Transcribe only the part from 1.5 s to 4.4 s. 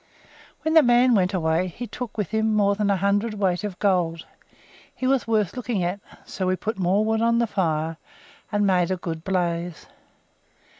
he took with him more than a hundredweight of gold.